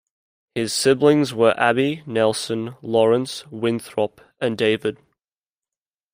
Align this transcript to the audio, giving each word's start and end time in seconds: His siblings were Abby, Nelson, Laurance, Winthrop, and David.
His 0.55 0.73
siblings 0.73 1.31
were 1.31 1.53
Abby, 1.59 2.01
Nelson, 2.07 2.75
Laurance, 2.81 3.45
Winthrop, 3.51 4.19
and 4.39 4.57
David. 4.57 4.97